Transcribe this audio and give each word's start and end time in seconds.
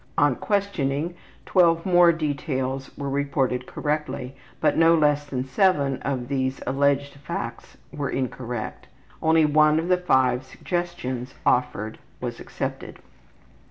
On 0.17 0.33
questioning 0.35 1.13
twelve 1.45 1.85
more 1.85 2.11
details 2.11 2.89
were 2.97 3.07
reported 3.07 3.67
correctly, 3.67 4.35
but 4.59 4.75
no 4.75 4.95
less 4.95 5.25
than 5.25 5.43
seven 5.45 6.01
of 6.01 6.27
these 6.27 6.59
alleged 6.65 7.13
facts 7.17 7.77
were 7.93 8.09
incorrect. 8.09 8.87
Only 9.21 9.45
one 9.45 9.73
out 9.75 9.79
of 9.81 9.87
the 9.89 9.97
five 9.97 10.43
suggestions 10.43 11.35
offered 11.45 11.99
was 12.19 12.39
accepted. 12.39 12.97